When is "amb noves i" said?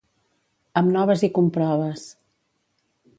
0.81-1.29